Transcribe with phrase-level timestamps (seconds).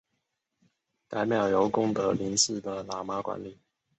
[1.07, 3.59] 该庙由功德林寺的喇嘛管理。